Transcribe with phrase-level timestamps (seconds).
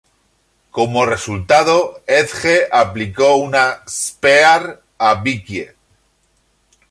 [0.71, 5.75] Como resultado, Edge aplicó una "Spear" a Vickie.